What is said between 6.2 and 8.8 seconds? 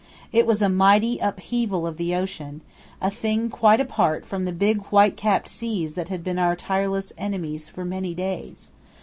been our tireless enemies for many days.